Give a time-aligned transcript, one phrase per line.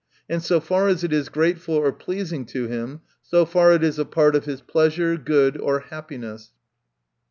[0.27, 3.99] And so far as it is grateful or pleasing to him, so far it is
[3.99, 6.49] a part of his pleasure, good, or hap piness.